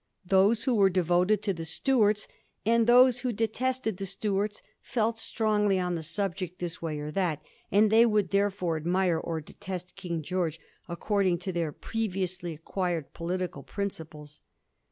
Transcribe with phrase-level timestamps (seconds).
[0.25, 2.27] Those who were devoted to the Stuarts
[2.65, 7.39] and those who detested the Stuarts felt strongly on the subject this way or that,
[7.71, 10.59] and they would there ford admire or detest King George,
[10.89, 14.41] according to their previously acquired political principles.